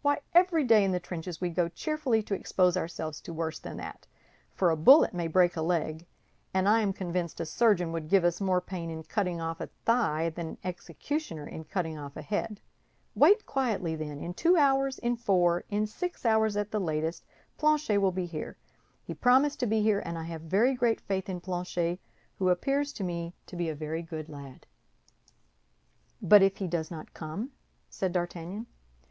[0.00, 3.76] Why, every day in the trenches we go cheerfully to expose ourselves to worse than
[3.76, 6.06] that—for a bullet may break a leg,
[6.54, 9.66] and I am convinced a surgeon would give us more pain in cutting off a
[9.84, 12.62] thigh than an executioner in cutting off a head.
[13.14, 17.26] Wait quietly, then; in two hours, in four, in six hours at latest,
[17.58, 18.56] Planchet will be here.
[19.04, 22.00] He promised to be here, and I have very great faith in Planchet,
[22.38, 24.66] who appears to me to be a very good lad."
[26.22, 27.50] "But if he does not come?"
[27.90, 28.66] said D'Artagnan.